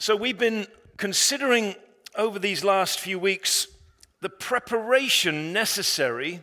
[0.00, 1.74] So, we've been considering
[2.14, 3.66] over these last few weeks
[4.20, 6.40] the preparation necessary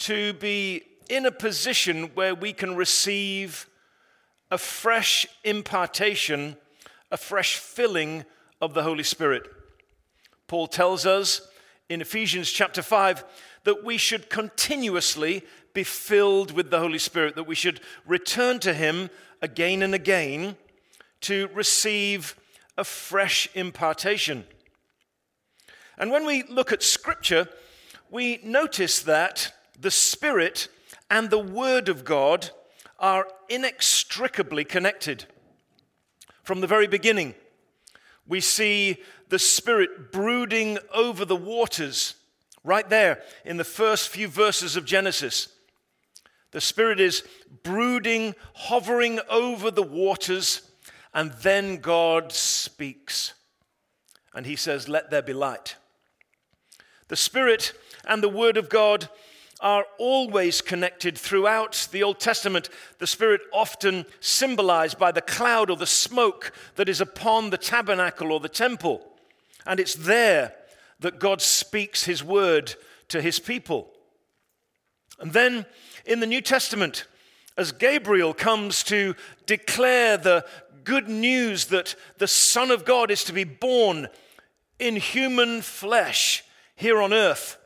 [0.00, 3.66] to be in a position where we can receive
[4.50, 6.58] a fresh impartation,
[7.10, 8.22] a fresh filling
[8.60, 9.48] of the Holy Spirit.
[10.46, 11.48] Paul tells us
[11.88, 13.24] in Ephesians chapter 5
[13.64, 15.42] that we should continuously
[15.72, 19.08] be filled with the Holy Spirit, that we should return to Him
[19.40, 20.56] again and again
[21.22, 22.36] to receive
[22.76, 24.44] a fresh impartation.
[25.98, 27.48] And when we look at Scripture,
[28.10, 30.68] we notice that the Spirit
[31.10, 32.50] and the Word of God
[32.98, 35.26] are inextricably connected.
[36.42, 37.34] From the very beginning,
[38.26, 42.14] we see the Spirit brooding over the waters,
[42.64, 45.48] right there in the first few verses of Genesis.
[46.52, 47.24] The Spirit is
[47.62, 50.62] brooding, hovering over the waters,
[51.14, 53.34] and then God speaks.
[54.34, 55.76] And He says, Let there be light.
[57.08, 57.72] The Spirit
[58.06, 59.08] and the Word of God
[59.60, 62.68] are always connected throughout the Old Testament.
[62.98, 68.32] The Spirit often symbolized by the cloud or the smoke that is upon the tabernacle
[68.32, 69.06] or the temple.
[69.64, 70.54] And it's there
[70.98, 72.74] that God speaks His word
[73.08, 73.90] to His people.
[75.20, 75.66] And then
[76.06, 77.06] in the New Testament,
[77.56, 79.14] as Gabriel comes to
[79.46, 80.44] declare the
[80.84, 84.08] good news that the Son of God is to be born
[84.78, 87.58] in human flesh here on earth,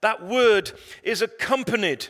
[0.00, 2.08] that word is accompanied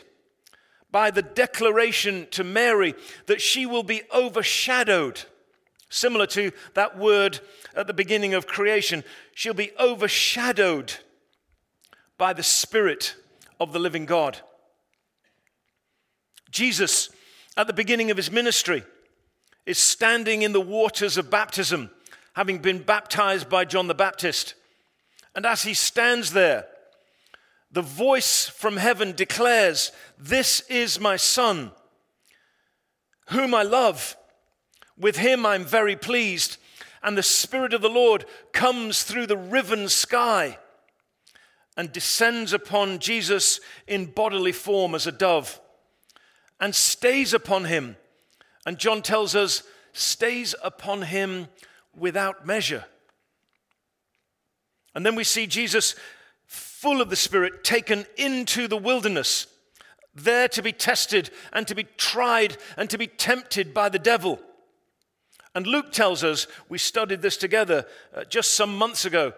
[0.91, 2.93] by the declaration to Mary
[3.25, 5.23] that she will be overshadowed,
[5.89, 7.39] similar to that word
[7.75, 9.03] at the beginning of creation.
[9.33, 10.93] She'll be overshadowed
[12.17, 13.15] by the Spirit
[13.59, 14.41] of the living God.
[16.55, 17.09] Jesus,
[17.57, 18.83] at the beginning of his ministry,
[19.65, 21.91] is standing in the waters of baptism,
[22.33, 24.55] having been baptized by John the Baptist.
[25.35, 26.65] And as he stands there,
[27.71, 31.71] the voice from heaven declares, This is my Son,
[33.31, 34.15] whom I love.
[34.97, 36.55] With him I'm very pleased.
[37.03, 40.57] And the Spirit of the Lord comes through the riven sky
[41.75, 45.59] and descends upon Jesus in bodily form as a dove
[46.59, 47.97] and stays upon him.
[48.65, 51.47] And John tells us, stays upon him
[51.95, 52.85] without measure.
[54.93, 55.95] And then we see Jesus
[56.45, 59.47] full of the Spirit, taken into the wilderness,
[60.13, 64.39] there to be tested and to be tried and to be tempted by the devil.
[65.53, 69.33] And Luke tells us, we studied this together uh, just some months ago.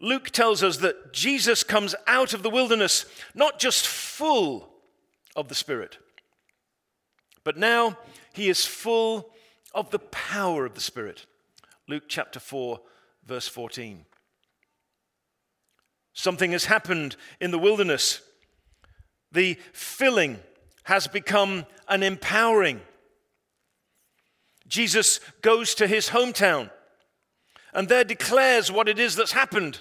[0.00, 4.68] Luke tells us that Jesus comes out of the wilderness not just full
[5.36, 5.98] of the Spirit,
[7.44, 7.98] but now
[8.32, 9.30] he is full
[9.74, 11.26] of the power of the Spirit.
[11.88, 12.80] Luke chapter 4,
[13.26, 14.04] verse 14.
[16.12, 18.20] Something has happened in the wilderness.
[19.32, 20.38] The filling
[20.84, 22.80] has become an empowering.
[24.68, 26.70] Jesus goes to his hometown
[27.74, 29.80] and there declares what it is that's happened.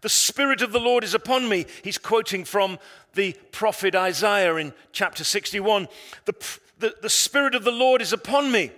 [0.00, 1.66] The Spirit of the Lord is upon me.
[1.82, 2.78] He's quoting from
[3.14, 5.88] the prophet Isaiah in chapter 61.
[6.24, 6.34] The,
[6.82, 8.72] the, the Spirit of the Lord is upon me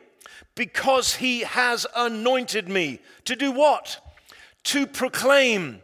[0.54, 3.00] because he has anointed me.
[3.24, 3.98] To do what?
[4.64, 5.80] To proclaim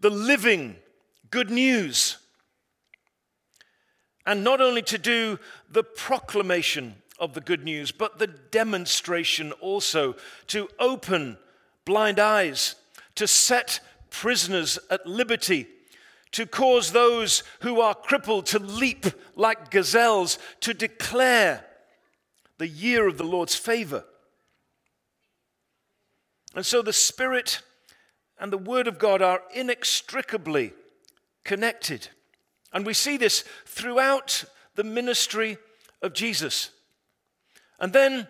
[0.00, 0.76] the living
[1.30, 2.16] good news.
[4.24, 5.38] And not only to do
[5.70, 10.16] the proclamation of the good news, but the demonstration also
[10.48, 11.36] to open
[11.84, 12.74] blind eyes,
[13.14, 13.80] to set
[14.10, 15.68] prisoners at liberty,
[16.32, 21.64] to cause those who are crippled to leap like gazelles, to declare
[22.58, 24.04] the year of the Lord's favor.
[26.54, 27.60] And so the Spirit
[28.38, 30.72] and the Word of God are inextricably
[31.44, 32.08] connected.
[32.72, 34.44] And we see this throughout
[34.74, 35.58] the ministry
[36.02, 36.70] of Jesus.
[37.78, 38.28] And then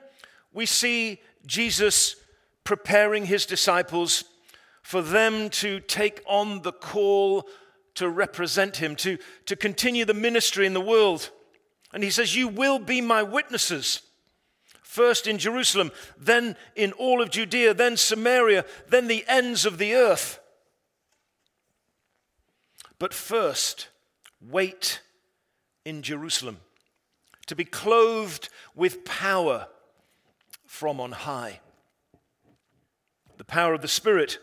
[0.53, 2.17] we see Jesus
[2.65, 4.25] preparing his disciples
[4.83, 7.49] for them to take on the call
[7.97, 11.31] to represent him, to, to continue the ministry in the world.
[11.93, 14.03] And he says, You will be my witnesses
[14.83, 19.95] first in Jerusalem, then in all of Judea, then Samaria, then the ends of the
[19.95, 20.41] earth.
[22.99, 23.89] But first,
[24.41, 25.03] wait
[25.85, 26.59] in Jerusalem
[27.47, 29.69] to be clothed with power
[30.67, 31.61] from on high.
[33.37, 34.39] The power of the Spirit,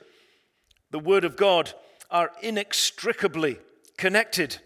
[0.92, 1.74] the Word of God
[2.13, 3.60] are inextricably
[3.98, 4.60] connected.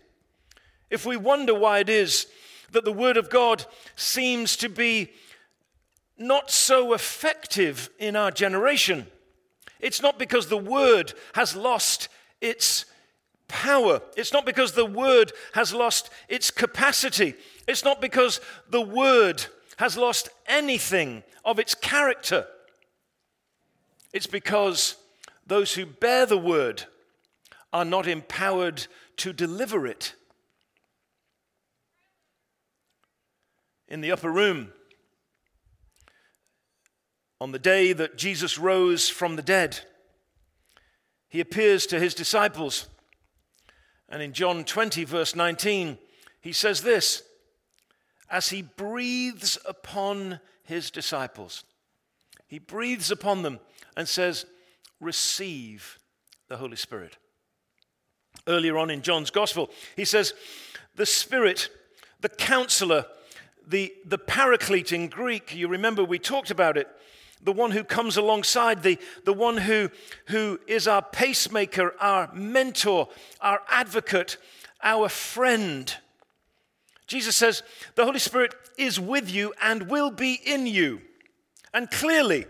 [0.92, 2.28] If we wonder why it is
[2.72, 3.66] that the Word of God
[3.96, 5.10] seems to be
[6.18, 9.08] not so effective in our generation.
[9.80, 12.10] It's not because the word has lost
[12.42, 12.86] its
[13.48, 14.02] power.
[14.16, 17.36] It's not because the word has lost its capacity.
[17.68, 19.46] It's not because the word
[19.78, 22.48] has lost anything of its character.
[24.12, 24.96] It's because
[25.46, 26.86] those who bear the word
[27.74, 28.88] are not empowered
[29.18, 30.14] to deliver it.
[33.88, 34.74] In the upper room,
[37.40, 39.80] on the day that Jesus rose from the dead,
[41.30, 42.88] he appears to his disciples.
[44.10, 45.98] And in John 20, verse 19,
[46.42, 47.24] he says this
[48.30, 51.64] as he breathes upon his disciples,
[52.48, 53.60] he breathes upon them
[53.96, 54.46] and says,
[55.00, 56.00] Receive
[56.48, 57.18] the Holy Spirit.
[58.48, 60.34] Earlier on in John's Gospel, he says,
[60.96, 61.70] The Spirit,
[62.22, 63.06] the counselor,
[63.68, 66.88] the, the paraclete in Greek, you remember we talked about it,
[67.42, 69.90] the one who comes alongside, the, the one who,
[70.28, 73.10] who is our pacemaker, our mentor,
[73.42, 74.38] our advocate,
[74.82, 75.96] our friend.
[77.06, 77.64] Jesus says,
[77.96, 81.02] The Holy Spirit is with you and will be in you.
[81.74, 82.46] And clearly,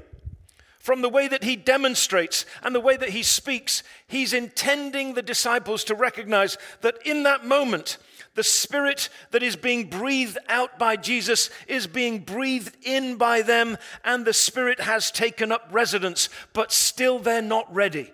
[0.87, 5.21] from the way that he demonstrates and the way that he speaks, he's intending the
[5.21, 7.97] disciples to recognize that in that moment,
[8.35, 13.77] the spirit that is being breathed out by Jesus is being breathed in by them,
[14.05, 18.13] and the spirit has taken up residence, but still they're not ready.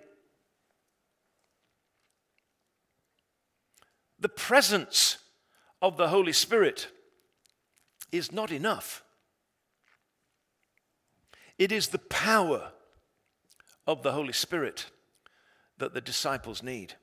[4.19, 5.19] The presence
[5.79, 6.87] of the Holy Spirit
[8.11, 9.02] is not enough.
[11.57, 12.71] It is the power
[13.85, 14.87] of the Holy Spirit
[15.77, 16.93] that the disciples need.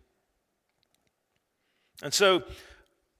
[2.02, 2.44] And so,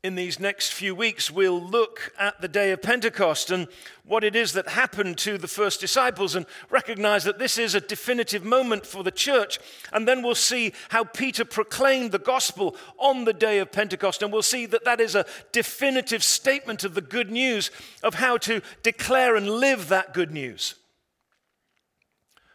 [0.02, 3.68] in these next few weeks, we'll look at the day of Pentecost and
[4.02, 7.82] what it is that happened to the first disciples and recognize that this is a
[7.82, 9.58] definitive moment for the church.
[9.92, 14.22] And then we'll see how Peter proclaimed the gospel on the day of Pentecost.
[14.22, 17.70] And we'll see that that is a definitive statement of the good news
[18.02, 20.76] of how to declare and live that good news.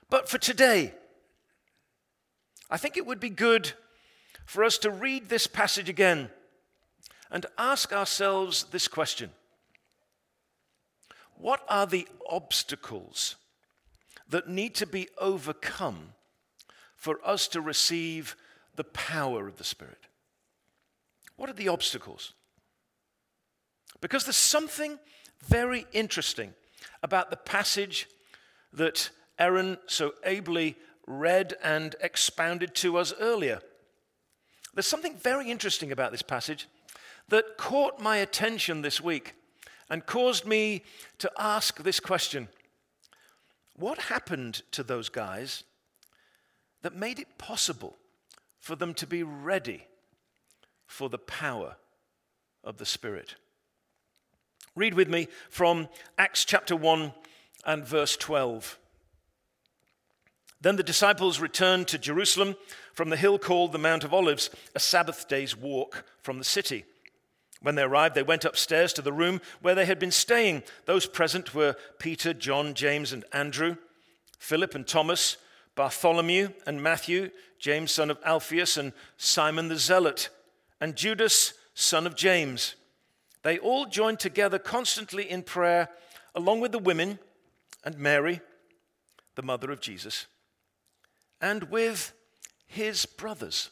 [0.09, 0.93] But for today,
[2.69, 3.73] I think it would be good
[4.45, 6.29] for us to read this passage again
[7.31, 9.31] and ask ourselves this question
[11.37, 13.35] What are the obstacles
[14.29, 16.13] that need to be overcome
[16.95, 18.35] for us to receive
[18.75, 20.07] the power of the Spirit?
[21.35, 22.33] What are the obstacles?
[24.01, 24.99] Because there's something
[25.43, 26.53] very interesting
[27.03, 28.07] about the passage
[28.73, 30.75] that Aaron so ably
[31.07, 33.61] read and expounded to us earlier.
[34.73, 36.67] There's something very interesting about this passage
[37.29, 39.33] that caught my attention this week
[39.89, 40.83] and caused me
[41.19, 42.47] to ask this question
[43.75, 45.63] What happened to those guys
[46.81, 47.95] that made it possible
[48.59, 49.85] for them to be ready
[50.87, 51.77] for the power
[52.63, 53.35] of the Spirit?
[54.75, 57.13] Read with me from Acts chapter 1
[57.65, 58.77] and verse 12.
[60.65, 62.55] Then the disciples returned to Jerusalem
[62.91, 66.85] from the hill called the Mount of Olives, a Sabbath day's walk from the city.
[67.61, 70.63] When they arrived, they went upstairs to the room where they had been staying.
[70.85, 73.75] Those present were Peter, John, James, and Andrew,
[74.39, 75.37] Philip and Thomas,
[75.75, 77.29] Bartholomew and Matthew,
[77.59, 80.29] James, son of Alphaeus, and Simon the Zealot,
[80.81, 82.73] and Judas, son of James.
[83.43, 85.89] They all joined together constantly in prayer,
[86.33, 87.19] along with the women
[87.83, 88.41] and Mary,
[89.35, 90.25] the mother of Jesus
[91.41, 92.13] and with
[92.65, 93.69] his brothers.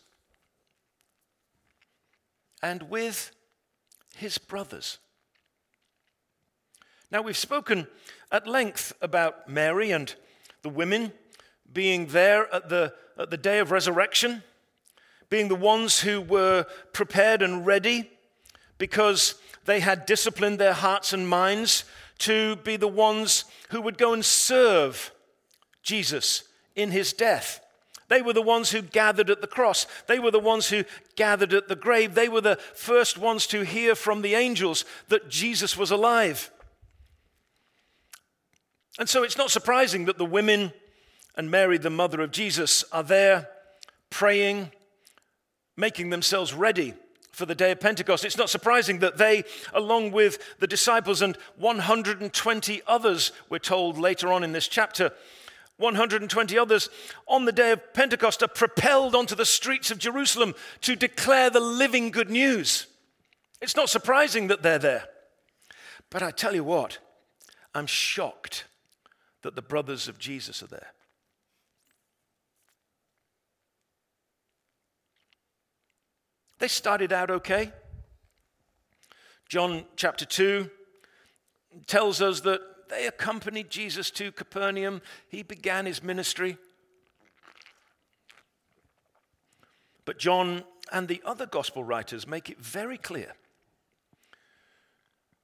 [2.61, 3.31] And with
[4.15, 4.99] his brothers.
[7.11, 7.87] Now, we've spoken
[8.31, 10.13] at length about Mary and
[10.61, 11.11] the women
[11.71, 14.43] being there at the, at the day of resurrection,
[15.29, 18.09] being the ones who were prepared and ready
[18.77, 21.85] because they had disciplined their hearts and minds
[22.19, 25.11] to be the ones who would go and serve
[25.81, 26.43] Jesus
[26.75, 27.59] in his death.
[28.09, 29.87] They were the ones who gathered at the cross.
[30.07, 30.83] They were the ones who
[31.15, 32.13] gathered at the grave.
[32.13, 36.51] They were the first ones to hear from the angels that Jesus was alive.
[38.99, 40.73] And so it's not surprising that the women
[41.35, 43.49] and Mary, the mother of Jesus, are there
[44.11, 44.71] praying,
[45.75, 46.93] making themselves ready
[47.31, 48.23] for the day of Pentecost.
[48.23, 54.31] It's not surprising that they, along with the disciples and 120 others, we're told later
[54.31, 55.11] on in this chapter,
[55.83, 56.89] 120 others
[57.27, 61.59] on the day of Pentecost are propelled onto the streets of Jerusalem to declare the
[61.59, 62.87] living good news.
[63.61, 65.05] It's not surprising that they're there.
[66.09, 66.99] But I tell you what,
[67.75, 68.65] I'm shocked
[69.41, 70.93] that the brothers of Jesus are there.
[76.59, 77.73] They started out okay.
[79.49, 80.69] John chapter 2
[81.87, 82.61] tells us that
[82.93, 85.01] they accompanied Jesus to Capernaum.
[85.27, 86.57] He began his ministry.
[90.05, 93.33] But John and the other gospel writers make it very clear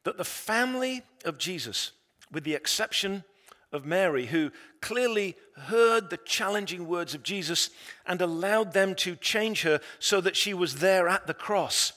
[0.04, 1.92] that the family of Jesus,
[2.32, 3.24] with the exception
[3.72, 7.72] of Mary, who clearly heard the challenging words of Jesus
[8.06, 11.94] and allowed them to change her so that she was there at the cross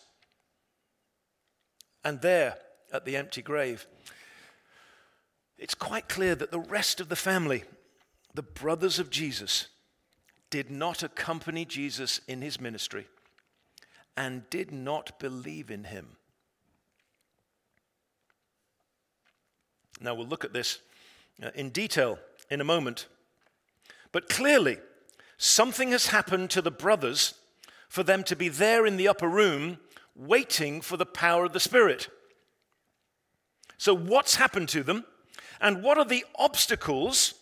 [2.05, 2.57] and there
[2.93, 3.87] at the empty grave.
[5.63, 7.63] It's quite clear that the rest of the family,
[8.35, 9.69] the brothers of Jesus,
[10.51, 13.07] did not accompany Jesus in his ministry
[14.17, 16.17] and did not believe in him.
[20.01, 20.81] Now we'll look at this
[21.41, 22.19] uh, in detail
[22.51, 23.07] in a moment.
[24.11, 24.79] But clearly,
[25.37, 27.35] something has happened to the brothers
[27.89, 29.79] for them to be there in the upper room
[30.17, 32.09] waiting for the power of the Spirit.
[33.79, 35.05] So, what's happened to them?
[35.63, 37.35] And what are the obstacles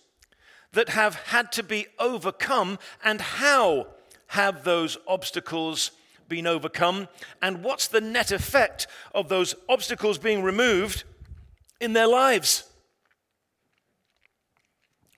[0.72, 2.78] that have had to be overcome?
[3.02, 3.88] And how
[4.28, 5.90] have those obstacles
[6.28, 7.08] been overcome?
[7.40, 11.04] And what's the net effect of those obstacles being removed
[11.80, 12.70] in their lives?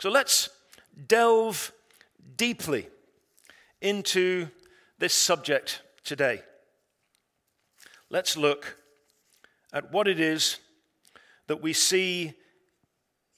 [0.00, 0.49] So let's
[1.09, 1.73] delve
[2.37, 2.88] deeply
[3.80, 4.49] into
[4.99, 6.42] this subject today.
[8.11, 8.76] Let's look
[9.73, 10.59] at what it is
[11.49, 12.35] that we see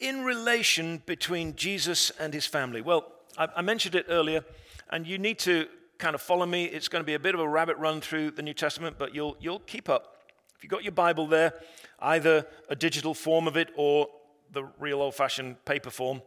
[0.04, 2.82] in relation between Jesus and his family.
[2.82, 4.44] Well, I, I mentioned it earlier,
[4.90, 6.66] and you need to kind of follow me.
[6.66, 9.14] It's going to be a bit of a rabbit run through the New Testament, but
[9.14, 10.18] you'll, you'll keep up.
[10.56, 11.54] If you've got your Bible there,
[12.00, 14.08] either a digital form of it or
[14.52, 16.20] the real old fashioned paper form,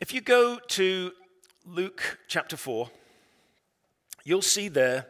[0.00, 1.12] if you go to
[1.64, 2.90] Luke chapter 4,
[4.24, 5.06] you'll see there,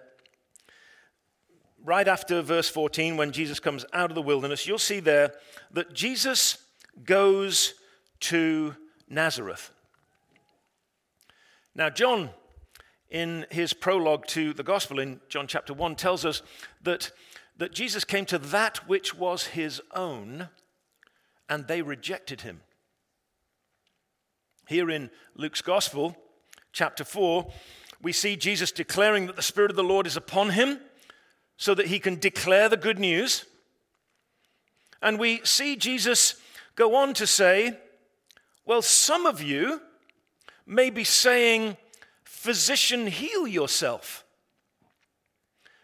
[1.85, 5.35] right after verse 14, when Jesus comes out of the wilderness, you'll see there
[5.73, 6.59] that Jesus
[7.05, 7.75] goes
[8.21, 8.75] to
[9.09, 9.71] Nazareth.
[11.75, 12.31] Now, John,
[13.11, 16.43] in his prologue to the gospel in John chapter 1, tells us
[16.83, 17.13] that,
[17.57, 20.49] that Jesus came to that which was his own,
[21.49, 22.61] and they rejected him.
[24.69, 26.17] Here in Luke's Gospel,
[26.73, 27.49] chapter 4,
[28.03, 30.81] we see Jesus declaring that the Spirit of the Lord is upon him
[31.59, 33.45] so that he can declare the good news.
[35.03, 36.41] And we see Jesus
[36.75, 37.77] go on to say,
[38.65, 39.83] Well, some of you
[40.67, 41.77] may be saying,
[42.25, 44.25] Physician, heal yourself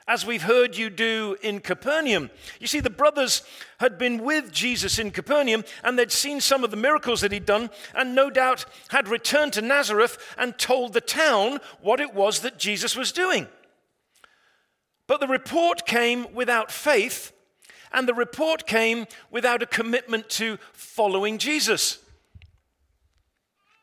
[0.07, 2.31] as we've heard you do in Capernaum.
[2.61, 3.43] You see, the brothers
[3.79, 7.47] had been with Jesus in Capernaum and they'd seen some of the miracles that he'd
[7.47, 12.41] done, and no doubt had returned to Nazareth and told the town what it was
[12.41, 13.49] that Jesus was doing.
[15.07, 17.33] But the report came without faith,
[17.93, 21.99] and the report came without a commitment to following Jesus.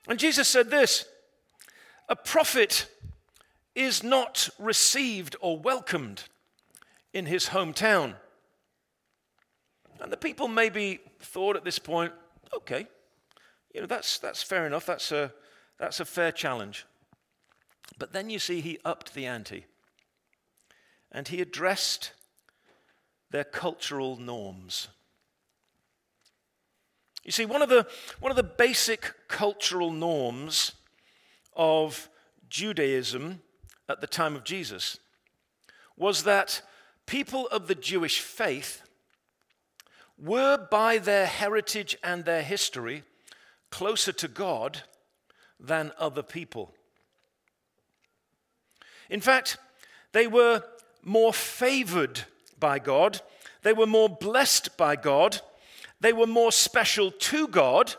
[0.08, 1.06] And Jesus said this
[2.10, 2.88] A prophet
[3.76, 6.24] is not received or welcomed
[7.14, 8.16] in his hometown.
[10.02, 12.12] And the people maybe thought at this point,
[12.56, 12.88] okay,
[13.74, 15.32] you know, that's, that's fair enough, that's a,
[15.78, 16.86] that's a fair challenge.
[18.00, 19.66] But then you see he upped the ante
[21.12, 22.14] and he addressed
[23.32, 24.88] their cultural norms.
[27.24, 27.88] You see, one of the,
[28.20, 30.74] one of the basic cultural norms
[31.56, 32.10] of
[32.50, 33.42] Judaism
[33.88, 34.98] at the time of Jesus
[35.96, 36.62] was that
[37.06, 38.82] people of the Jewish faith
[40.18, 43.04] were, by their heritage and their history,
[43.70, 44.82] closer to God
[45.60, 46.74] than other people.
[49.10, 49.58] In fact,
[50.12, 50.64] they were
[51.04, 52.22] more favored
[52.60, 53.22] by God,
[53.64, 55.42] they were more blessed by God,
[56.00, 57.96] they were more special to God,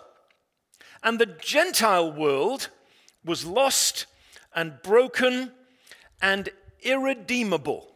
[1.02, 2.68] and the Gentile world
[3.24, 4.06] was lost
[4.54, 5.52] and broken
[6.20, 6.48] and
[6.82, 7.92] irredeemable.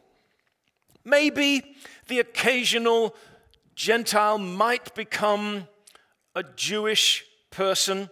[1.04, 1.76] Maybe
[2.08, 3.14] the occasional
[3.74, 5.68] Gentile might become
[6.34, 8.10] a Jewish person,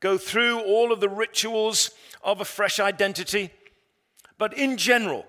[0.00, 1.90] go through all of the rituals
[2.22, 3.50] of a fresh identity,
[4.38, 5.26] but in general,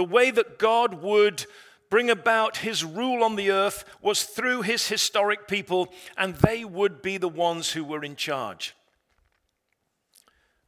[0.00, 1.44] the way that God would
[1.90, 7.02] bring about his rule on the earth was through his historic people, and they would
[7.02, 8.74] be the ones who were in charge.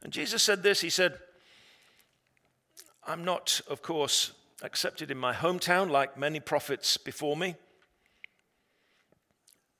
[0.03, 1.17] And Jesus said this He said,
[3.07, 7.55] I'm not, of course, accepted in my hometown like many prophets before me.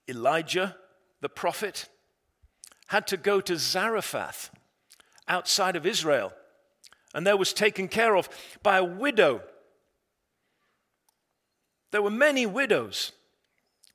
[0.10, 0.76] Elijah
[1.22, 1.88] the prophet,
[2.88, 4.52] had to go to Zarephath
[5.30, 6.34] outside of Israel,
[7.14, 8.30] and there was taken care of
[8.62, 9.42] by a widow.
[11.92, 13.12] There were many widows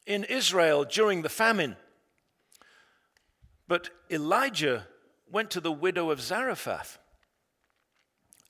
[0.07, 1.77] in Israel during the famine.
[3.67, 4.87] But Elijah
[5.31, 6.99] went to the widow of Zarephath,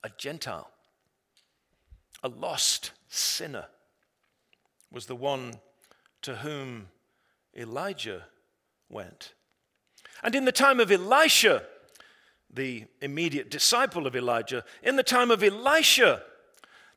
[0.04, 0.70] a Gentile,
[2.22, 3.66] a lost sinner,
[4.92, 5.54] was the one
[6.22, 6.88] to whom
[7.56, 8.24] Elijah
[8.88, 9.32] went.
[10.22, 11.64] And in the time of Elisha,
[12.52, 16.22] the immediate disciple of Elijah, in the time of Elisha,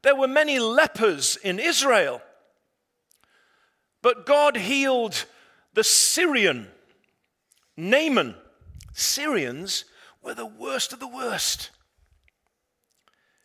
[0.02, 2.22] there were many lepers in Israel.
[4.02, 5.26] But God healed
[5.74, 6.68] the Syrian,
[7.78, 8.36] Naaman.
[8.94, 9.86] Syrians
[10.24, 11.70] were the worst of the worst.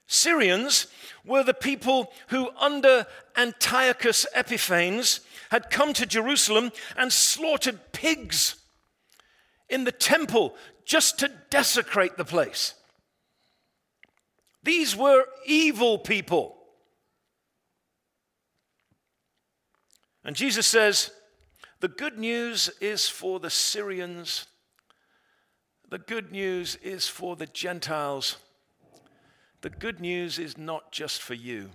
[0.06, 0.86] Syrians
[1.24, 5.20] were the people who, under Antiochus Epiphanes,
[5.50, 8.56] had come to Jerusalem and slaughtered pigs
[9.68, 10.54] in the temple
[10.86, 12.74] just to desecrate the place.
[14.62, 16.56] These were evil people.
[20.24, 21.10] And Jesus says,
[21.80, 24.46] The good news is for the Syrians,
[25.88, 28.36] the good news is for the Gentiles,
[29.60, 31.70] the good news is not just for you.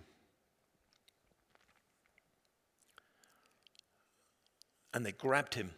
[4.93, 5.71] And they grabbed him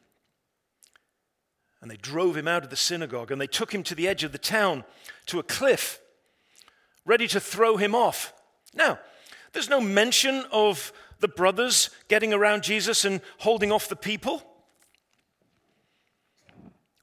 [1.84, 4.24] and they drove him out of the synagogue and they took him to the edge
[4.24, 4.86] of the town
[5.26, 6.00] to a cliff,
[7.06, 8.34] ready to throw him off.
[8.74, 9.00] Now,
[9.52, 14.42] there's no mention of the brothers getting around Jesus and holding off the people.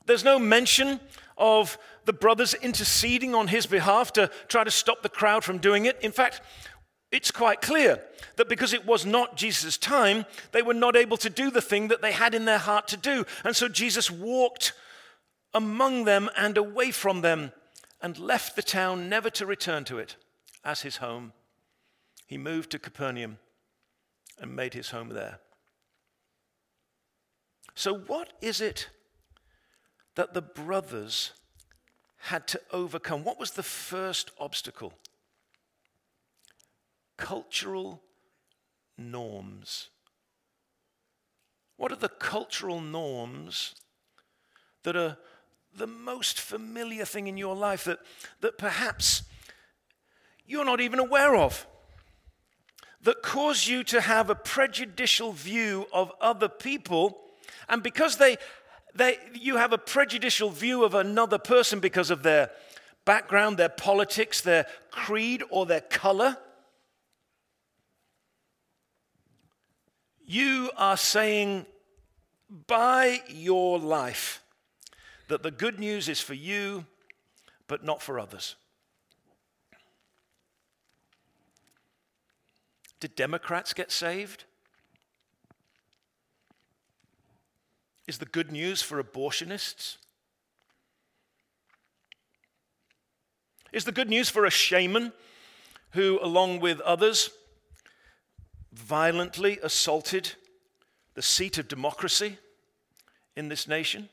[0.06, 0.98] There's no mention
[1.36, 5.84] of the brothers interceding on his behalf to try to stop the crowd from doing
[5.84, 5.98] it.
[6.00, 6.40] In fact,
[7.10, 8.02] it's quite clear
[8.36, 11.88] that because it was not Jesus' time, they were not able to do the thing
[11.88, 13.24] that they had in their heart to do.
[13.44, 14.72] And so Jesus walked
[15.52, 17.52] among them and away from them
[18.00, 20.16] and left the town never to return to it
[20.64, 21.32] as his home.
[22.26, 23.38] He moved to Capernaum
[24.38, 25.40] and made his home there.
[27.74, 28.88] So, what is it
[30.14, 31.32] that the brothers
[32.24, 33.24] had to overcome?
[33.24, 34.92] What was the first obstacle?
[37.20, 38.02] Cultural
[38.98, 39.90] norms.
[41.76, 43.74] What are the cultural norms
[44.82, 45.16] that are
[45.76, 48.00] the most familiar thing in your life that,
[48.40, 49.22] that perhaps
[50.46, 51.66] you're not even aware of?
[53.02, 57.18] That cause you to have a prejudicial view of other people,
[57.68, 58.36] and because they,
[58.94, 62.50] they, you have a prejudicial view of another person because of their
[63.04, 66.36] background, their politics, their creed, or their color,
[70.30, 71.66] You are saying
[72.68, 74.40] by your life
[75.26, 76.86] that the good news is for you,
[77.66, 78.54] but not for others.
[83.00, 84.44] Did Democrats get saved?
[88.06, 89.96] Is the good news for abortionists?
[93.72, 95.12] Is the good news for a shaman
[95.90, 97.30] who, along with others,
[98.72, 100.32] violently assaulted
[101.14, 102.38] the seat of democracy
[103.36, 104.08] in this nation?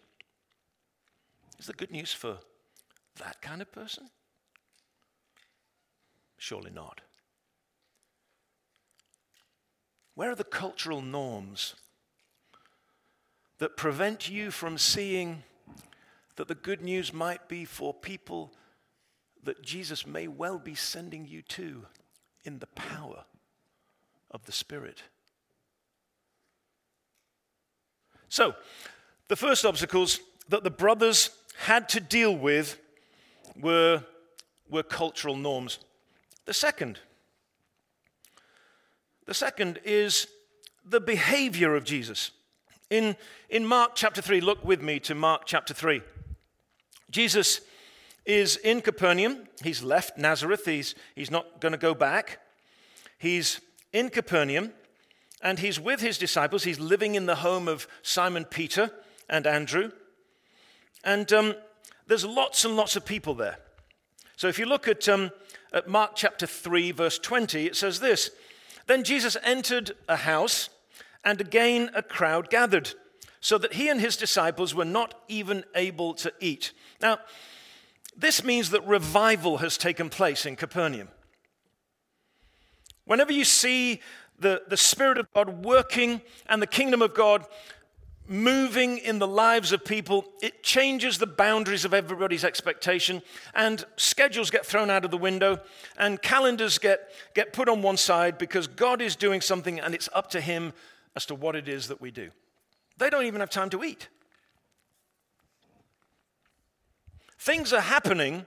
[1.60, 2.38] Is the good news for
[3.18, 4.10] that kind of person?
[6.38, 7.02] Surely not.
[10.16, 11.76] Where are the cultural norms
[13.60, 15.44] that prevent you from seeing
[16.36, 18.54] that the good news might be for people
[19.44, 21.86] that Jesus may well be sending you to
[22.44, 23.26] in the power
[24.32, 25.04] of the Spirit.
[28.30, 28.56] So,
[29.28, 32.80] the first obstacles that the brothers had to deal with
[33.60, 34.04] were,
[34.70, 35.80] were cultural norms.
[36.46, 37.00] The second,
[39.26, 40.28] the second is
[40.86, 42.32] the behavior of Jesus.
[42.90, 43.18] In,
[43.50, 46.02] in Mark chapter 3, look with me to Mark chapter 3.
[47.12, 47.62] Jesus
[48.26, 49.48] is in Capernaum.
[49.64, 50.66] He's left Nazareth.
[50.66, 52.40] He's, he's not going to go back.
[53.18, 53.60] He's
[53.94, 54.74] in Capernaum,
[55.42, 56.64] and he's with his disciples.
[56.64, 58.92] He's living in the home of Simon Peter
[59.30, 59.92] and Andrew.
[61.04, 61.56] And um,
[62.08, 63.60] there's lots and lots of people there.
[64.36, 65.32] So if you look at, um,
[65.74, 68.32] at Mark chapter 3, verse 20, it says this
[68.88, 70.70] Then Jesus entered a house,
[71.24, 72.94] and again a crowd gathered,
[73.42, 76.72] so that he and his disciples were not even able to eat.
[77.02, 77.20] Now,
[78.16, 81.10] this means that revival has taken place in Capernaum.
[83.08, 84.02] Whenever you see
[84.38, 87.46] the, the Spirit of God working and the kingdom of God
[88.28, 93.22] moving in the lives of people, it changes the boundaries of everybody's expectation,
[93.56, 95.62] and schedules get thrown out of the window,
[95.98, 100.10] and calendars get, get put on one side because God is doing something and it's
[100.14, 100.74] up to Him
[101.16, 102.30] as to what it is that we do.
[102.98, 104.10] They don't even have time to eat.
[107.40, 108.46] Things are happening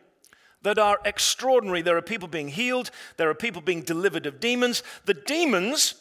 [0.62, 1.82] that are extraordinary.
[1.82, 4.82] There are people being healed, there are people being delivered of demons.
[5.04, 5.94] The demons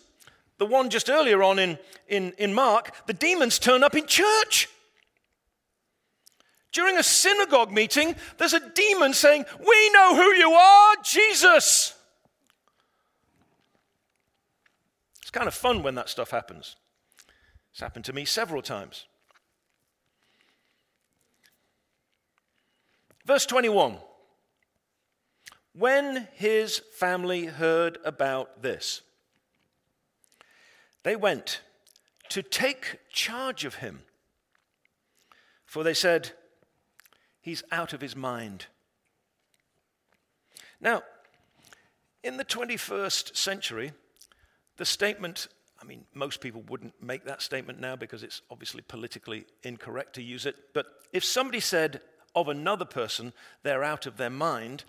[0.59, 4.67] the one just earlier on in, in, in Mark, the demons turn up in church.
[6.71, 11.95] During a synagogue meeting, there's a demon saying, We know who you are, Jesus.
[15.21, 16.75] It's kind of fun when that stuff happens.
[17.71, 19.05] It's happened to me several times.
[23.25, 23.97] Verse 21
[25.73, 29.01] When his family heard about this,
[31.03, 31.61] they went
[32.29, 34.01] to take charge of him.
[35.65, 36.31] For they said,
[37.41, 38.67] He's out of his mind.
[40.81, 41.03] Now,
[42.23, 43.91] in the 21st century,
[44.77, 45.47] the statement,
[45.81, 50.21] I mean, most people wouldn't make that statement now because it's obviously politically incorrect to
[50.21, 52.01] use it, but if somebody said
[52.35, 54.83] of another person, they're out of their mind,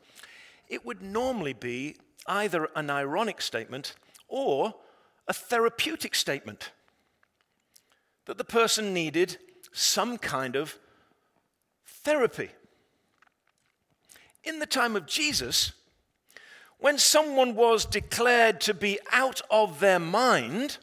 [0.70, 3.94] it would normally be either an ironic statement
[4.28, 4.74] or
[5.26, 6.70] a therapeutic statement
[8.26, 9.36] that the person needed
[9.72, 10.78] some kind of
[11.84, 12.50] therapy.
[14.44, 15.72] In the time of Jesus,
[16.78, 20.78] when someone was declared to be out of their mind,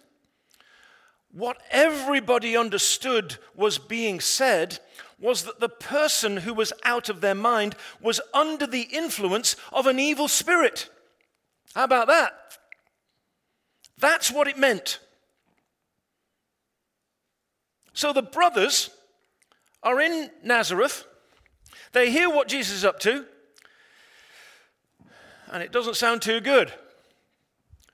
[1.31, 4.79] what everybody understood was being said
[5.19, 9.87] was that the person who was out of their mind was under the influence of
[9.87, 10.89] an evil spirit.
[11.73, 12.57] How about that?
[13.97, 14.99] That's what it meant.
[17.93, 18.91] So the brothers
[19.81, 21.05] are in Nazareth.
[21.93, 23.25] They hear what Jesus is up to,
[25.51, 26.71] and it doesn't sound too good.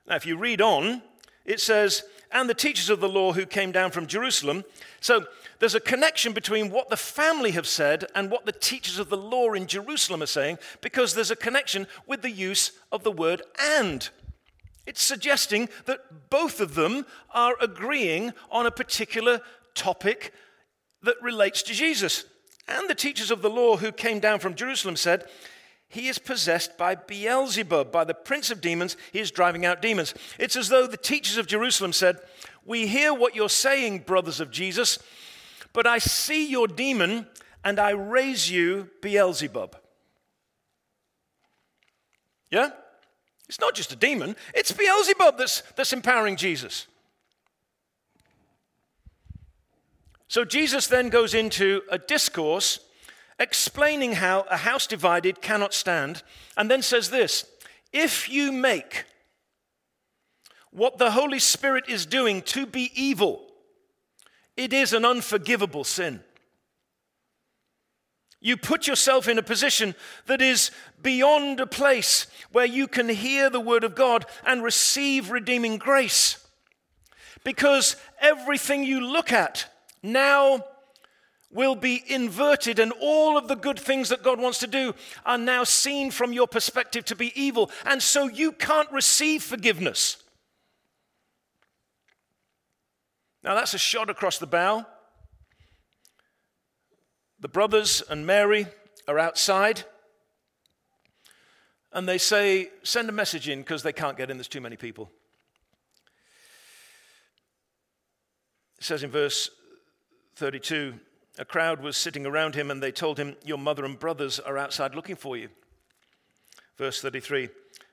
[0.07, 1.01] Now, if you read on,
[1.45, 4.63] it says, and the teachers of the law who came down from Jerusalem.
[4.99, 5.25] So
[5.63, 9.15] there's a connection between what the family have said and what the teachers of the
[9.15, 13.41] law in Jerusalem are saying, because there's a connection with the use of the word
[13.58, 14.10] and.
[14.86, 19.39] It's suggesting that both of them are agreeing on a particular
[19.73, 20.34] topic
[21.02, 22.26] that relates to Jesus.
[22.67, 25.23] And the teachers of the law who came down from Jerusalem said,
[25.88, 30.13] He is possessed by Beelzebub, by the prince of demons, he is driving out demons.
[30.38, 32.17] It's as though the teachers of Jerusalem said,
[32.65, 34.99] We hear what you're saying, brothers of Jesus,
[35.73, 37.27] but I see your demon
[37.63, 39.75] and I raise you Beelzebub.
[42.51, 42.69] Yeah?
[43.49, 46.88] It's not just a demon, it's Beelzebub that's, that's empowering Jesus.
[50.27, 52.79] So Jesus then goes into a discourse
[53.39, 56.23] explaining how a house divided cannot stand,
[56.57, 57.45] and then says this
[57.91, 59.05] If you make
[60.71, 63.42] what the Holy Spirit is doing to be evil,
[64.55, 66.21] it is an unforgivable sin.
[68.39, 70.69] You put yourself in a position that is
[71.01, 76.45] beyond a place where you can hear the word of God and receive redeeming grace.
[77.45, 79.67] Because everything you look at
[80.03, 80.65] now
[81.51, 84.93] will be inverted, and all of the good things that God wants to do
[85.25, 90.22] are now seen from your perspective to be evil, and so you can't receive forgiveness.
[93.43, 94.86] Now, that's a shot across the bow.
[97.39, 98.67] The brothers and Mary
[99.08, 99.84] are outside
[101.93, 104.75] and they say, Send a message in because they can't get in, there's too many
[104.75, 105.12] people.
[108.77, 109.49] It says in verse
[110.36, 110.99] 32
[111.39, 114.58] a crowd was sitting around him and they told him, Your mother and brothers are
[114.58, 115.49] outside looking for you.
[116.77, 117.49] Verse 33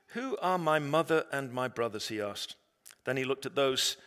[0.07, 2.07] Who are my mother and my brothers?
[2.07, 2.55] he asked.
[3.05, 3.97] Then he looked at those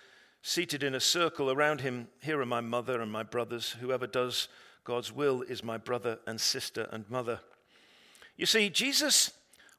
[0.46, 2.06] seated in a circle around him.
[2.20, 3.76] Here are my mother and my brothers.
[3.80, 4.48] Whoever does
[4.84, 7.40] God's will is my brother and sister and mother.
[8.36, 9.30] You see, Jesus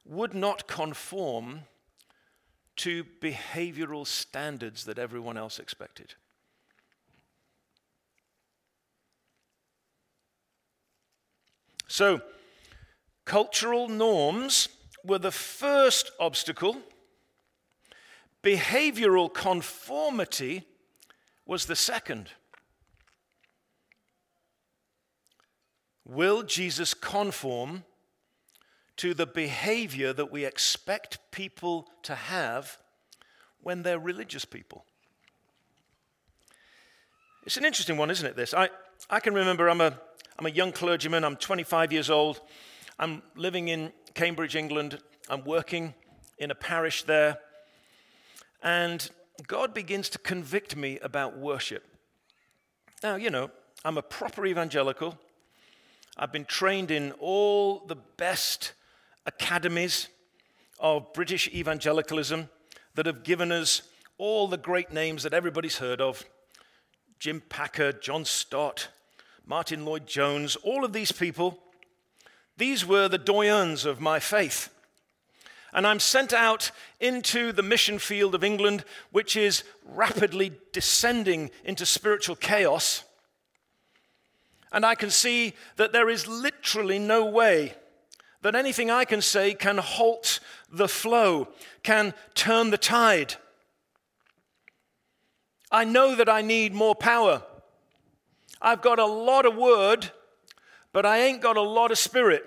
[0.04, 1.60] would not conform
[2.78, 6.14] to behavioral standards that everyone else expected.
[11.86, 12.20] So,
[13.24, 14.68] cultural norms
[15.04, 16.78] were the first obstacle,
[18.46, 20.62] behavioral conformity
[21.46, 22.30] was the second.
[26.04, 27.82] Will Jesus conform
[28.98, 32.78] to the behavior that we expect people to have
[33.60, 34.84] when they're religious people?
[37.44, 38.36] It's an interesting one, isn't it?
[38.36, 38.54] This.
[38.54, 38.68] I,
[39.10, 39.98] I can remember I'm a,
[40.38, 42.40] I'm a young clergyman, I'm 25 years old,
[42.96, 45.94] I'm living in Cambridge, England, I'm working
[46.38, 47.38] in a parish there,
[48.62, 49.10] and
[49.46, 51.84] God begins to convict me about worship.
[53.02, 53.50] Now, you know,
[53.84, 55.18] I'm a proper evangelical.
[56.16, 58.72] I've been trained in all the best
[59.26, 60.08] academies
[60.78, 62.48] of British evangelicalism
[62.94, 63.82] that have given us
[64.18, 66.24] all the great names that everybody's heard of
[67.18, 68.88] Jim Packer, John Stott,
[69.44, 71.58] Martyn Lloyd-Jones, all of these people,
[72.56, 74.70] these were the doyens of my faith.
[75.72, 81.84] And I'm sent out into the mission field of England, which is rapidly descending into
[81.84, 83.04] spiritual chaos.
[84.72, 87.74] And I can see that there is literally no way
[88.42, 91.48] that anything I can say can halt the flow,
[91.82, 93.34] can turn the tide.
[95.70, 97.42] I know that I need more power.
[98.62, 100.10] I've got a lot of word,
[100.92, 102.44] but I ain't got a lot of spirit.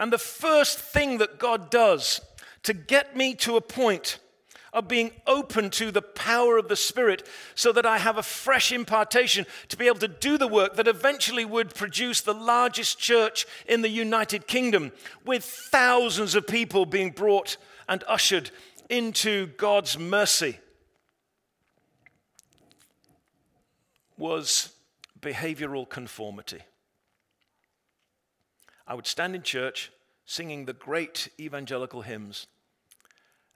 [0.00, 2.22] And the first thing that God does
[2.62, 4.18] to get me to a point
[4.72, 8.72] of being open to the power of the Spirit so that I have a fresh
[8.72, 13.46] impartation to be able to do the work that eventually would produce the largest church
[13.66, 14.92] in the United Kingdom,
[15.26, 18.50] with thousands of people being brought and ushered
[18.88, 20.58] into God's mercy
[24.16, 24.72] was
[25.20, 26.62] behavioral conformity.
[28.90, 29.92] I would stand in church
[30.26, 32.48] singing the great evangelical hymns,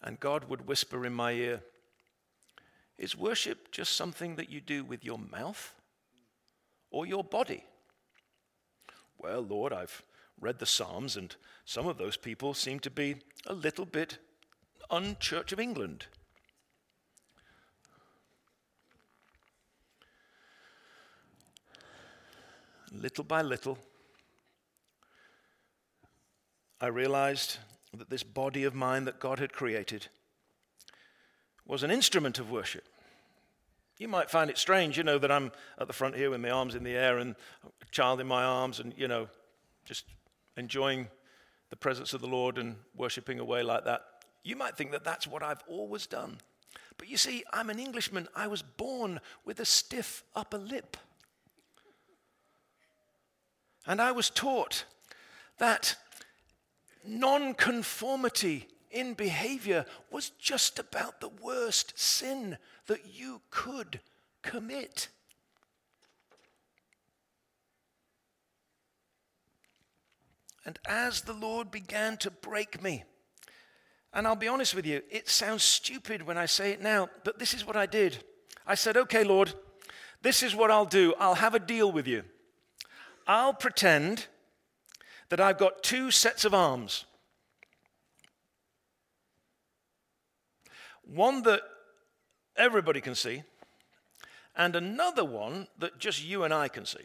[0.00, 1.60] and God would whisper in my ear,
[2.98, 5.74] Is worship just something that you do with your mouth
[6.92, 7.64] or your body?
[9.18, 10.02] Well, Lord, I've
[10.40, 14.18] read the Psalms, and some of those people seem to be a little bit
[14.88, 16.06] un Church of England.
[22.92, 23.78] Little by little,
[26.84, 27.56] I realized
[27.96, 30.08] that this body of mine that God had created
[31.64, 32.84] was an instrument of worship.
[33.96, 36.50] You might find it strange, you know, that I'm at the front here with my
[36.50, 39.28] arms in the air and a child in my arms and, you know,
[39.86, 40.04] just
[40.58, 41.08] enjoying
[41.70, 44.02] the presence of the Lord and worshiping away like that.
[44.42, 46.36] You might think that that's what I've always done.
[46.98, 48.28] But you see, I'm an Englishman.
[48.36, 50.98] I was born with a stiff upper lip.
[53.86, 54.84] And I was taught
[55.56, 55.96] that
[57.06, 64.00] nonconformity in behavior was just about the worst sin that you could
[64.42, 65.08] commit.
[70.64, 73.04] And as the Lord began to break me,
[74.12, 77.38] and I'll be honest with you, it sounds stupid when I say it now, but
[77.38, 78.22] this is what I did.
[78.66, 79.52] I said, okay, Lord,
[80.22, 81.14] this is what I'll do.
[81.18, 82.22] I'll have a deal with you.
[83.26, 84.26] I'll pretend
[85.34, 87.06] that I've got two sets of arms
[91.02, 91.60] one that
[92.56, 93.42] everybody can see,
[94.54, 97.02] and another one that just you and I can see.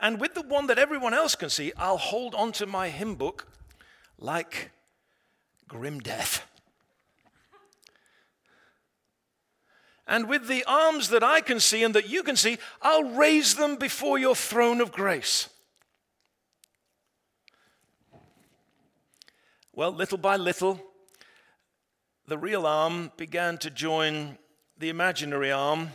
[0.00, 3.46] And with the one that everyone else can see, I'll hold onto my hymn book
[4.18, 4.70] like
[5.66, 6.44] grim death.
[10.06, 13.54] And with the arms that I can see and that you can see, I'll raise
[13.54, 15.48] them before your throne of grace.
[19.74, 20.80] Well, little by little,
[22.26, 24.38] the real arm began to join
[24.78, 25.90] the imaginary arm.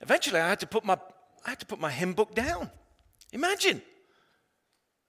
[0.00, 0.98] Eventually, I had to put my,
[1.46, 2.70] I had to put my hymn book down.
[3.32, 3.82] Imagine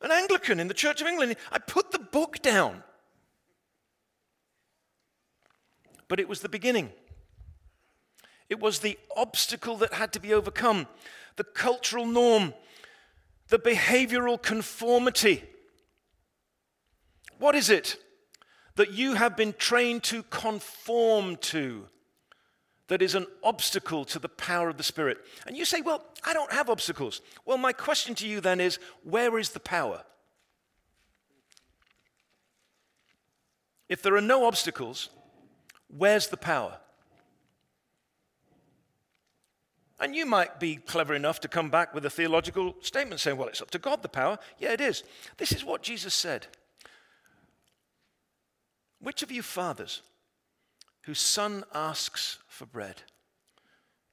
[0.01, 1.35] an Anglican in the Church of England.
[1.51, 2.83] I put the book down.
[6.11, 6.91] but it was the beginning.
[8.49, 10.87] It was the obstacle that had to be overcome,
[11.37, 12.53] the cultural norm,
[13.47, 15.41] the behavioral conformity.
[17.41, 17.97] What is it
[18.75, 21.87] that you have been trained to conform to
[22.87, 25.17] that is an obstacle to the power of the Spirit?
[25.47, 27.19] And you say, Well, I don't have obstacles.
[27.43, 30.03] Well, my question to you then is where is the power?
[33.89, 35.09] If there are no obstacles,
[35.87, 36.77] Where's the power?
[39.99, 43.49] And you might be clever enough to come back with a theological statement saying, well,
[43.49, 44.39] it's up to God, the power.
[44.57, 45.03] Yeah, it is.
[45.37, 46.47] This is what Jesus said.
[49.01, 50.01] Which of you fathers,
[51.03, 53.01] whose son asks for bread,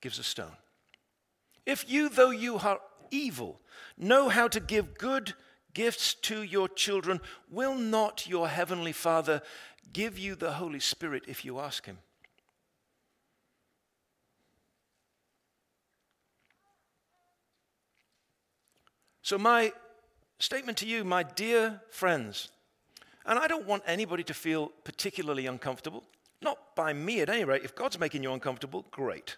[0.01, 0.57] gives a stone?
[1.66, 3.61] If you, though you are evil,
[3.98, 5.35] know how to give good
[5.74, 7.20] gifts to your children,
[7.51, 9.42] will not your heavenly Father
[9.92, 11.98] give you the Holy Spirit if you ask him?
[19.20, 19.74] So, my
[20.38, 22.48] statement to you, my dear friends,
[23.28, 26.02] and I don't want anybody to feel particularly uncomfortable,
[26.40, 27.62] not by me at any rate.
[27.62, 29.36] If God's making you uncomfortable, great.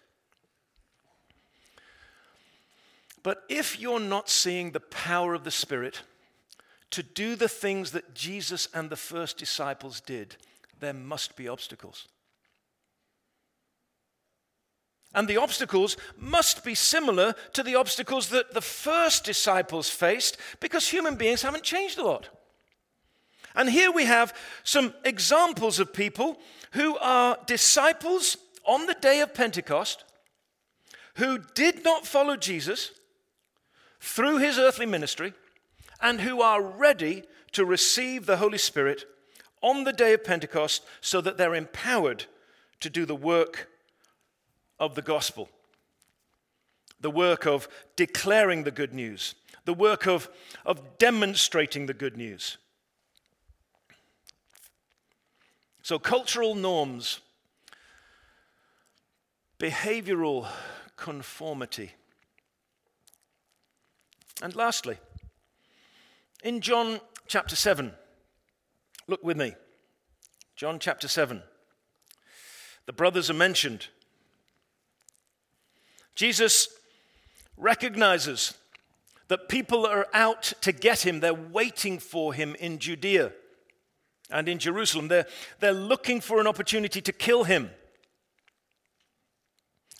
[3.24, 6.02] But if you're not seeing the power of the Spirit
[6.90, 10.36] to do the things that Jesus and the first disciples did,
[10.78, 12.06] there must be obstacles.
[15.12, 20.86] And the obstacles must be similar to the obstacles that the first disciples faced because
[20.88, 22.28] human beings haven't changed a lot.
[23.54, 26.38] And here we have some examples of people
[26.72, 30.04] who are disciples on the day of Pentecost
[31.16, 32.92] who did not follow Jesus
[34.00, 35.34] through his earthly ministry
[36.00, 39.04] and who are ready to receive the Holy Spirit
[39.62, 42.24] on the day of Pentecost so that they're empowered
[42.80, 43.68] to do the work
[44.78, 45.50] of the gospel,
[47.00, 49.34] the work of declaring the good news,
[49.66, 50.30] the work of,
[50.64, 52.56] of demonstrating the good news.
[55.82, 57.20] So, cultural norms,
[59.58, 60.46] behavioral
[60.96, 61.92] conformity.
[64.42, 64.98] And lastly,
[66.44, 67.92] in John chapter 7,
[69.06, 69.54] look with me.
[70.54, 71.42] John chapter 7.
[72.84, 73.88] The brothers are mentioned.
[76.14, 76.68] Jesus
[77.56, 78.54] recognizes
[79.28, 83.32] that people are out to get him, they're waiting for him in Judea
[84.30, 85.08] and in Jerusalem.
[85.08, 85.26] They're,
[85.58, 87.70] they're looking for an opportunity to kill him.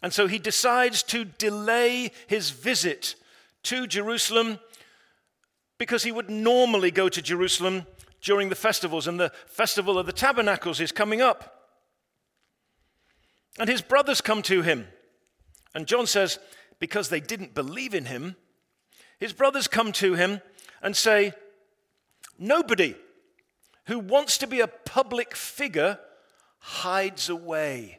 [0.02, 3.16] And so he decides to delay his visit
[3.64, 4.58] to Jerusalem
[5.78, 7.86] because he would normally go to Jerusalem
[8.22, 11.70] during the festivals, and the festival of the tabernacles is coming up.
[13.58, 14.86] And his brothers come to him
[15.74, 16.38] and John says,
[16.78, 18.36] because they didn't believe in him,
[19.18, 20.40] his brothers come to him
[20.82, 21.32] and say,
[22.38, 22.94] Nobody
[23.90, 25.98] who wants to be a public figure
[26.60, 27.98] hides away.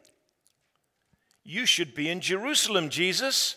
[1.44, 3.56] You should be in Jerusalem, Jesus.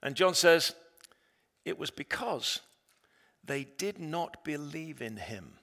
[0.00, 0.72] And John says,
[1.64, 2.60] It was because
[3.42, 5.54] they did not believe in him.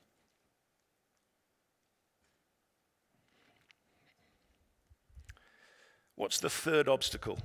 [6.15, 7.39] What's the third obstacle?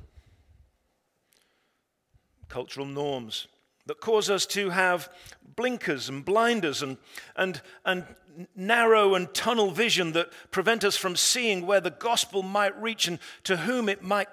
[2.49, 3.47] Cultural norms
[3.87, 5.09] that cause us to have
[5.61, 6.97] blinkers and blinders and,
[7.37, 8.07] and, and
[8.57, 13.19] narrow and tunnel vision that prevent us from seeing where the gospel might reach and
[13.45, 14.29] to whom it might,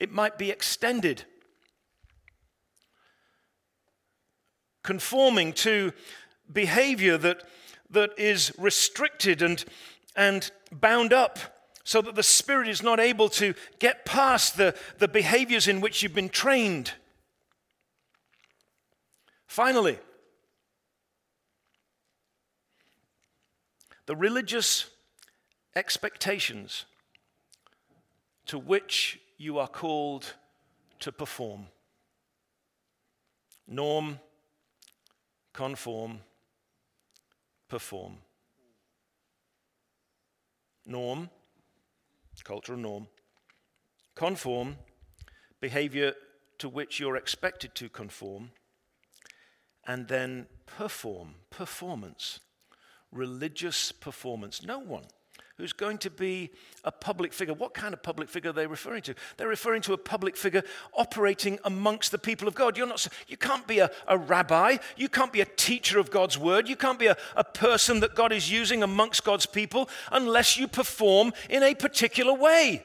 [0.00, 1.22] it might be extended.
[4.82, 5.92] Conforming to
[6.52, 7.44] behavior that,
[7.88, 9.64] that is restricted and,
[10.16, 11.38] and bound up
[11.84, 16.02] so that the spirit is not able to get past the, the behaviors in which
[16.02, 16.94] you've been trained.
[19.46, 19.96] Finally,
[24.06, 24.90] the religious
[25.76, 26.84] expectations
[28.46, 30.34] to which you are called
[31.00, 31.66] to perform.
[33.66, 34.18] Norm,
[35.52, 36.20] conform,
[37.68, 38.18] perform.
[40.84, 41.30] Norm,
[42.44, 43.06] cultural norm.
[44.14, 44.76] Conform,
[45.60, 46.14] behavior
[46.58, 48.50] to which you're expected to conform.
[49.86, 52.40] And then perform, performance,
[53.12, 54.64] religious performance.
[54.64, 55.04] No one
[55.58, 56.50] who's going to be
[56.82, 57.54] a public figure.
[57.54, 59.14] What kind of public figure are they referring to?
[59.36, 62.76] They're referring to a public figure operating amongst the people of God.
[62.76, 64.78] You're not, you can't be a, a rabbi.
[64.96, 66.68] You can't be a teacher of God's word.
[66.68, 70.66] You can't be a, a person that God is using amongst God's people unless you
[70.66, 72.82] perform in a particular way.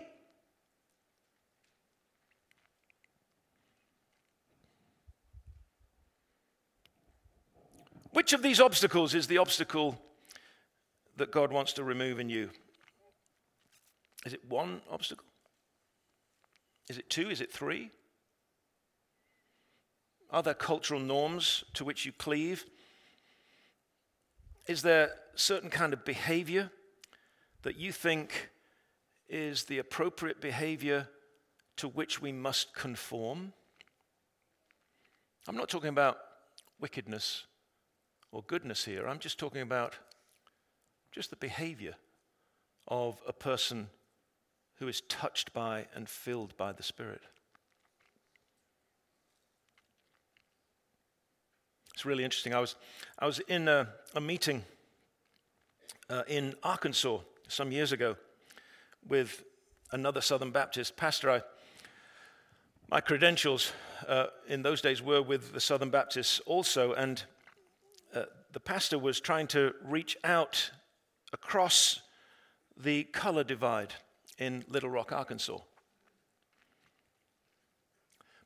[8.11, 10.01] Which of these obstacles is the obstacle
[11.17, 12.49] that God wants to remove in you?
[14.25, 15.25] Is it one obstacle?
[16.89, 17.29] Is it two?
[17.29, 17.91] Is it three?
[20.29, 22.65] Are there cultural norms to which you cleave?
[24.67, 26.71] Is there certain kind of behavior
[27.63, 28.49] that you think
[29.29, 31.07] is the appropriate behavior
[31.77, 33.53] to which we must conform?
[35.47, 36.17] I'm not talking about
[36.79, 37.45] wickedness
[38.31, 39.07] or goodness here.
[39.07, 39.95] I'm just talking about
[41.17, 41.95] just the behavior
[42.87, 43.89] of a person
[44.75, 47.23] who is touched by and filled by the Spirit.
[51.95, 52.53] It's really interesting.
[52.53, 52.75] I was,
[53.17, 54.63] I was in a, a meeting
[56.07, 58.15] uh, in Arkansas some years ago
[59.07, 59.43] with
[59.91, 61.31] another Southern Baptist pastor.
[61.31, 61.41] I,
[62.91, 63.71] my credentials
[64.07, 67.23] uh, in those days were with the Southern Baptists also, and
[68.13, 70.69] uh, the pastor was trying to reach out
[71.33, 72.01] across
[72.75, 73.93] the color divide
[74.37, 75.59] in Little Rock, Arkansas.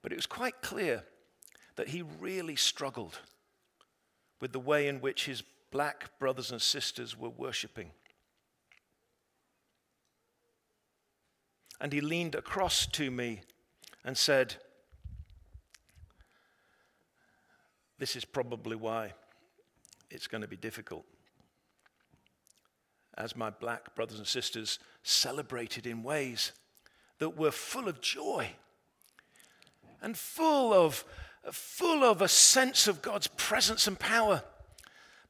[0.02, 1.04] But it was quite clear
[1.76, 3.20] that he really struggled
[4.40, 7.92] with the way in which his black brothers and sisters were worshiping.
[11.80, 13.42] And he leaned across to me
[14.04, 14.56] and said,
[17.98, 19.14] This is probably why
[20.10, 21.06] it's going to be difficult.
[23.18, 26.54] As my black brothers and sisters celebrated in ways
[27.20, 28.52] that were full of joy
[30.02, 31.04] and full of,
[31.52, 34.44] full of a sense of God's presence and power,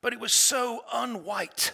[0.02, 1.72] but it was so unwhite.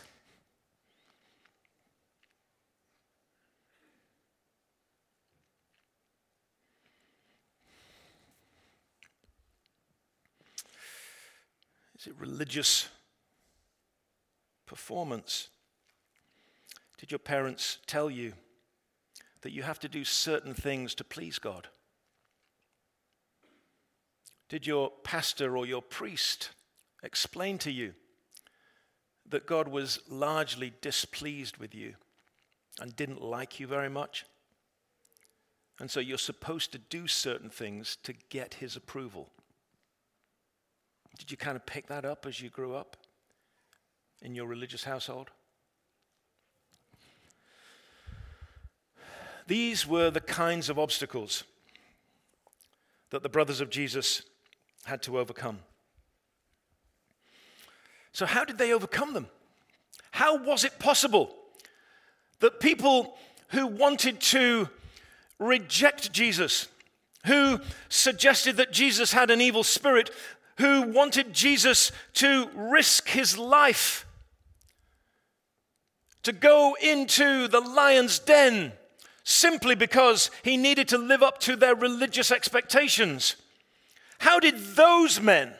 [11.99, 12.89] Is it religious
[14.65, 15.49] performance?
[16.97, 18.33] Did your parents tell you
[19.41, 21.67] that you have to do certain things to please God?
[24.49, 26.51] Did your pastor or your priest
[27.03, 27.93] explain to you
[29.29, 31.95] that God was largely displeased with you
[32.79, 34.25] and didn't like you very much?
[35.79, 39.29] And so you're supposed to do certain things to get his approval.
[41.19, 42.97] Did you kind of pick that up as you grew up
[44.21, 45.29] in your religious household?
[49.47, 51.45] These were the kinds of obstacles
[53.09, 54.21] that the brothers of Jesus
[54.85, 55.59] had to overcome.
[58.11, 59.27] So, how did they overcome them?
[60.11, 61.33] How was it possible
[62.39, 63.17] that people
[63.49, 64.69] who wanted to
[65.39, 66.67] reject Jesus,
[67.25, 70.09] who suggested that Jesus had an evil spirit,
[70.57, 74.05] who wanted Jesus to risk his life,
[76.23, 78.73] to go into the lion's den
[79.27, 83.35] simply because he needed to live up to their religious expectations.
[84.19, 85.53] How did those men?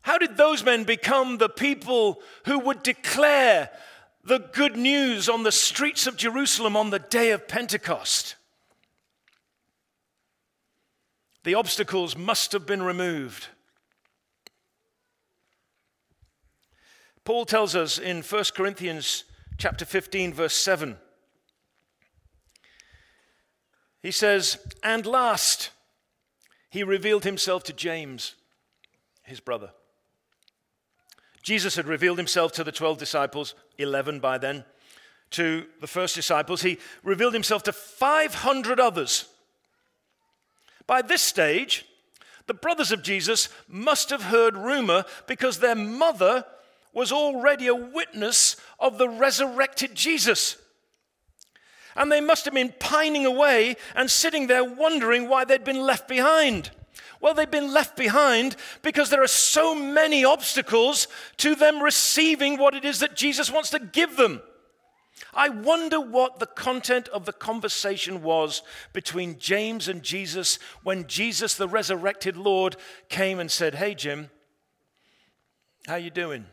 [0.00, 3.68] How did those men become the people who would declare
[4.24, 8.36] the good news on the streets of Jerusalem on the day of Pentecost?
[11.44, 13.48] The obstacles must have been removed.
[17.26, 19.24] Paul tells us in 1 Corinthians
[19.58, 20.96] chapter 15 verse 7.
[24.02, 25.70] He says, "And last,
[26.68, 28.34] he revealed himself to James,
[29.22, 29.72] his brother."
[31.42, 34.64] Jesus had revealed himself to the 12 disciples, 11 by then,
[35.30, 36.62] to the first disciples.
[36.62, 39.26] He revealed himself to 500 others
[40.86, 41.84] by this stage,
[42.46, 46.44] the brothers of Jesus must have heard rumor because their mother
[46.92, 50.56] was already a witness of the resurrected Jesus.
[51.96, 56.08] And they must have been pining away and sitting there wondering why they'd been left
[56.08, 56.70] behind.
[57.20, 62.74] Well, they've been left behind because there are so many obstacles to them receiving what
[62.74, 64.42] it is that Jesus wants to give them.
[65.32, 68.62] I wonder what the content of the conversation was
[68.92, 72.76] between James and Jesus when Jesus, the resurrected Lord,
[73.08, 74.30] came and said, "Hey Jim,
[75.86, 76.46] how you doing?"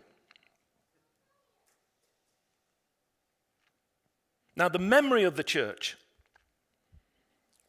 [4.60, 5.96] Now, the memory of the church,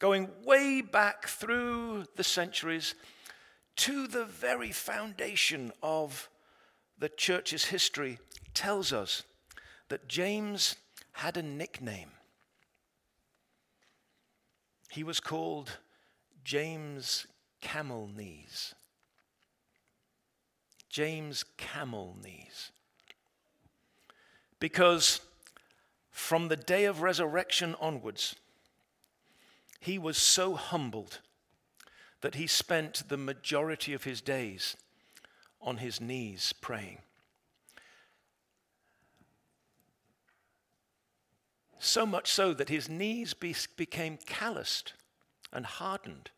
[0.01, 2.97] going way back through the centuries
[3.77, 6.29] to the very foundation of
[6.99, 8.19] the church's history,
[8.55, 9.23] tells us
[9.89, 10.75] that James
[11.13, 12.11] had a nickname.
[14.91, 15.79] He was called
[16.43, 17.25] James
[17.61, 18.75] Camel Knees.
[20.89, 22.73] James Camel Knees.
[24.59, 25.21] Because
[26.11, 28.35] from the day of resurrection onwards,
[29.81, 31.21] he was so humbled
[32.21, 34.77] that he spent the majority of his days
[35.61, 36.99] on his knees praying.
[41.79, 44.93] So much so that his knees be, became calloused
[45.51, 46.31] and hardened.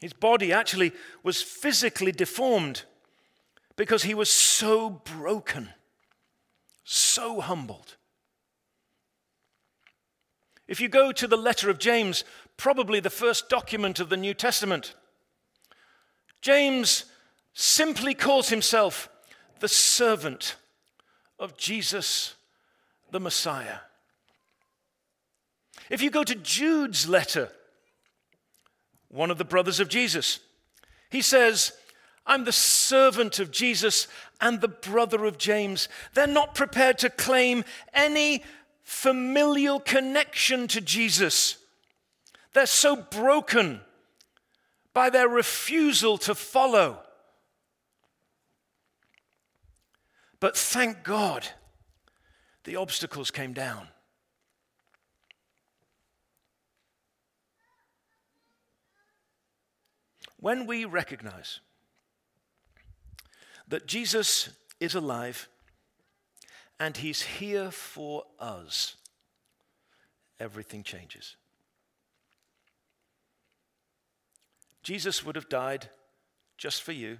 [0.00, 0.92] His body actually
[1.22, 2.82] was physically deformed
[3.76, 5.70] because he was so broken,
[6.84, 7.96] so humbled.
[10.68, 12.24] If you go to the letter of James,
[12.56, 14.94] probably the first document of the New Testament,
[16.40, 17.06] James
[17.52, 19.08] simply calls himself
[19.58, 20.56] the servant
[21.38, 22.34] of Jesus
[23.10, 23.78] the Messiah.
[25.90, 27.50] If you go to Jude's letter,
[29.10, 30.38] one of the brothers of Jesus.
[31.10, 31.72] He says,
[32.26, 34.06] I'm the servant of Jesus
[34.40, 35.88] and the brother of James.
[36.14, 38.42] They're not prepared to claim any
[38.82, 41.58] familial connection to Jesus.
[42.52, 43.80] They're so broken
[44.92, 47.00] by their refusal to follow.
[50.40, 51.46] But thank God
[52.64, 53.88] the obstacles came down.
[60.38, 61.60] When we recognize
[63.70, 64.50] that Jesus
[64.80, 65.48] is alive
[66.78, 68.96] and he's here for us,
[70.38, 71.36] everything changes.
[74.82, 75.88] Jesus would have died
[76.58, 77.18] just for you,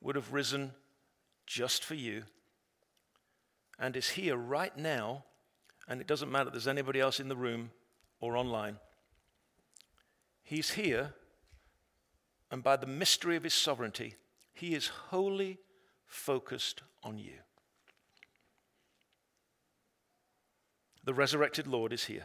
[0.00, 0.72] would have risen
[1.46, 2.24] just for you,
[3.78, 5.24] and is here right now.
[5.88, 7.70] And it doesn't matter if there's anybody else in the room
[8.20, 8.76] or online.
[10.42, 11.14] He's here,
[12.50, 14.16] and by the mystery of his sovereignty,
[14.56, 15.58] he is wholly
[16.06, 17.34] focused on you.
[21.04, 22.24] The resurrected Lord is here.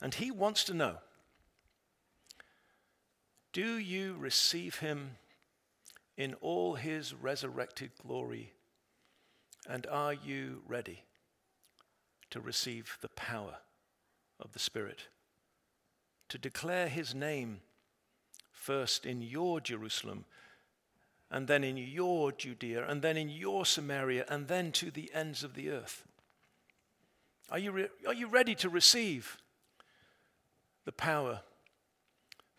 [0.00, 0.96] And he wants to know
[3.52, 5.16] do you receive him
[6.16, 8.54] in all his resurrected glory?
[9.68, 11.04] And are you ready
[12.30, 13.56] to receive the power
[14.40, 15.08] of the Spirit?
[16.30, 17.60] To declare his name
[18.68, 20.26] first in your Jerusalem,
[21.30, 25.42] and then in your Judea, and then in your Samaria, and then to the ends
[25.42, 26.04] of the earth.
[27.48, 29.38] Are you, re- are you ready to receive
[30.84, 31.40] the power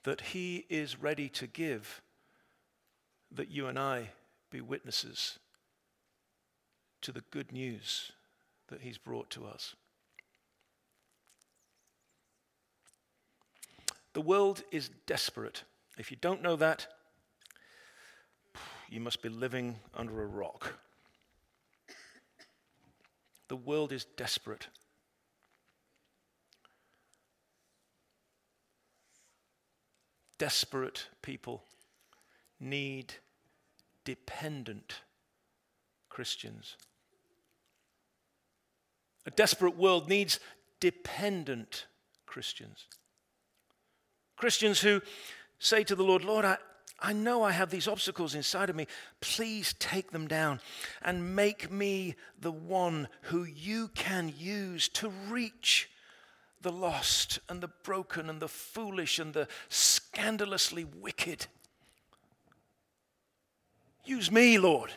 [0.02, 2.02] that He is ready to give,
[3.32, 4.10] that you and I
[4.50, 5.38] be witnesses
[7.02, 8.14] to the good news
[8.70, 9.76] that He's brought to us?
[14.14, 15.66] The world is desperate
[16.00, 16.88] if you don't know that,
[18.90, 20.80] you must be living under a rock.
[23.50, 24.68] The world is desperate.
[30.38, 31.64] Desperate people
[32.62, 33.16] need
[34.06, 35.02] dependent
[36.08, 36.78] Christians.
[39.26, 40.40] A desperate world needs
[40.80, 41.88] dependent
[42.26, 42.86] Christians.
[44.38, 45.02] Christians who
[45.60, 46.58] say to the Lord, Lord, I,
[47.00, 48.88] I know I have these obstacles inside of me.
[49.22, 50.60] Please take them down
[51.02, 55.90] and make me the one who you can use to reach
[56.62, 61.48] the lost and the broken and the foolish and the scandalously wicked.
[64.04, 64.92] Use me, Lord.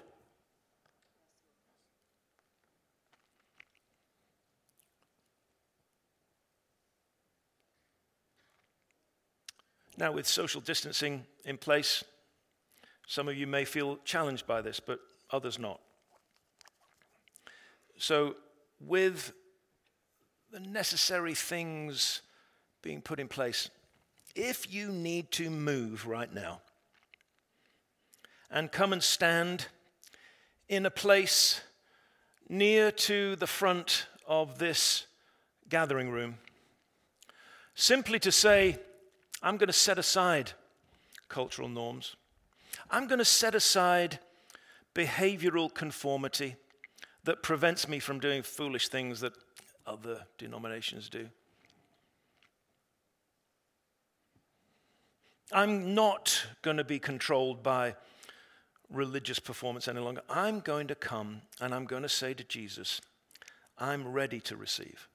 [10.02, 12.02] Now, with social distancing in place,
[13.06, 14.98] some of you may feel challenged by this, but
[15.30, 15.80] others not.
[17.98, 18.34] So,
[18.80, 19.32] with
[20.50, 22.20] the necessary things
[22.82, 23.70] being put in place,
[24.34, 26.62] if you need to move right now
[28.50, 29.68] and come and stand
[30.68, 31.60] in a place
[32.48, 35.06] near to the front of this
[35.68, 36.38] gathering room,
[37.76, 38.80] simply to say,
[39.42, 40.52] I'm going to set aside
[41.28, 42.16] cultural norms.
[42.90, 44.18] I'm going to set aside
[44.94, 46.56] behavioral conformity
[47.24, 49.32] that prevents me from doing foolish things that
[49.86, 51.28] other denominations do.
[55.52, 57.94] I'm not going to be controlled by
[58.90, 60.22] religious performance any longer.
[60.28, 63.00] I'm going to come and I'm going to say to Jesus,
[63.78, 65.08] I'm ready to receive.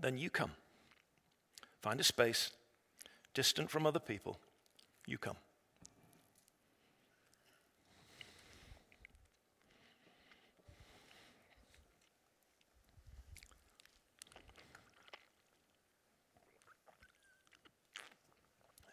[0.00, 0.52] Then you come.
[1.80, 2.50] Find a space,
[3.36, 4.38] distant from other people.
[5.06, 5.36] You come.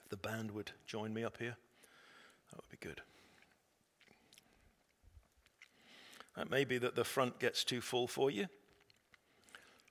[0.04, 1.56] If the band would join me up here,
[2.52, 3.00] that would be good.
[6.38, 8.48] It may be that the front gets too full for you.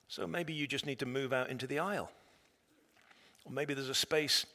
[0.08, 2.10] So maybe you just need to move out into the aisle.
[3.44, 4.46] Or maybe there's a space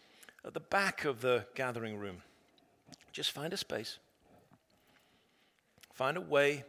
[0.45, 2.21] at the back of the gathering room.
[3.11, 3.99] Just find a space.
[5.93, 6.63] Find a way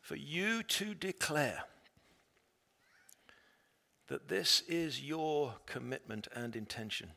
[0.00, 1.64] for you to declare
[4.08, 7.10] that this is your commitment and intention.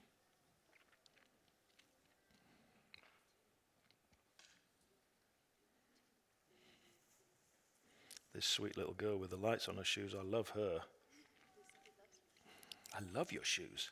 [8.33, 10.81] This sweet little girl with the lights on her shoes, I love her.
[12.93, 13.91] I love your shoes.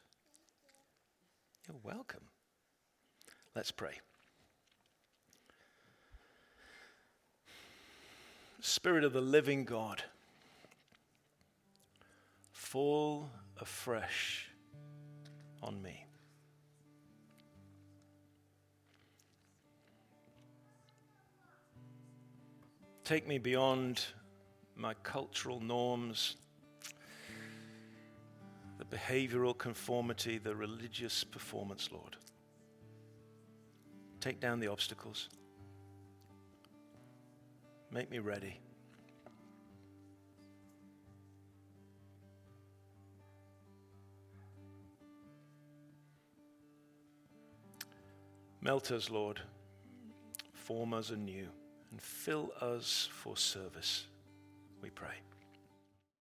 [1.68, 2.24] You're welcome.
[3.56, 4.00] Let's pray.
[8.62, 10.04] Spirit of the living God,
[12.52, 13.30] fall
[13.60, 14.50] afresh
[15.64, 16.06] on me.
[23.04, 24.06] Take me beyond
[24.76, 26.36] my cultural norms,
[28.80, 32.16] the behavioral conformity, the religious performance, Lord.
[34.22, 35.30] Take down the obstacles.
[37.92, 38.58] Make me ready.
[48.62, 49.42] Melt us, Lord.
[50.54, 51.48] Form us anew
[51.92, 54.06] and fill us for service,
[54.82, 55.16] we pray.